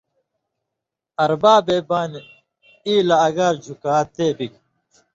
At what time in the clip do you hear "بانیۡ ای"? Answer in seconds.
1.89-2.95